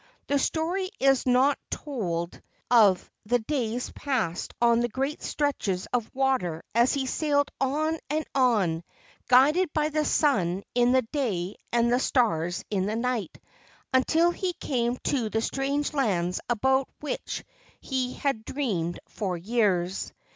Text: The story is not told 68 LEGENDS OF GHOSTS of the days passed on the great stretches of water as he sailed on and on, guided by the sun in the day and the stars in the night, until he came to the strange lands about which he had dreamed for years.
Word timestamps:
The 0.25 0.39
story 0.39 0.89
is 0.99 1.27
not 1.27 1.59
told 1.69 2.33
68 2.33 2.41
LEGENDS 2.41 2.65
OF 2.71 2.95
GHOSTS 2.95 3.07
of 3.07 3.29
the 3.29 3.39
days 3.39 3.91
passed 3.91 4.53
on 4.59 4.79
the 4.79 4.89
great 4.89 5.21
stretches 5.21 5.85
of 5.93 6.09
water 6.15 6.63
as 6.73 6.95
he 6.95 7.05
sailed 7.05 7.49
on 7.61 7.99
and 8.09 8.25
on, 8.33 8.83
guided 9.27 9.71
by 9.73 9.89
the 9.89 10.03
sun 10.03 10.63
in 10.73 10.91
the 10.91 11.03
day 11.03 11.55
and 11.71 11.93
the 11.93 11.99
stars 11.99 12.65
in 12.71 12.87
the 12.87 12.95
night, 12.95 13.37
until 13.93 14.31
he 14.31 14.53
came 14.53 14.97
to 15.03 15.29
the 15.29 15.39
strange 15.43 15.93
lands 15.93 16.41
about 16.49 16.89
which 17.01 17.43
he 17.79 18.15
had 18.15 18.43
dreamed 18.43 18.99
for 19.07 19.37
years. 19.37 20.11